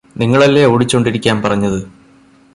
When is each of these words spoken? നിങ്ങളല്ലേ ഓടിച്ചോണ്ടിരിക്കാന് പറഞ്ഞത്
നിങ്ങളല്ലേ 0.15 0.63
ഓടിച്ചോണ്ടിരിക്കാന് 0.65 1.41
പറഞ്ഞത് 1.41 1.79